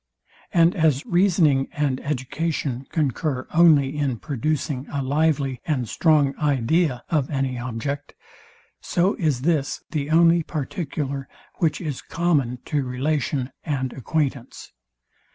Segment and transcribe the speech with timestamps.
[0.51, 7.29] And as reasoning and education concur only in producing a lively and strong idea of
[7.29, 8.15] any object;
[8.81, 11.29] so is this the only particular,
[11.59, 14.71] which is common to relation and acquaintance.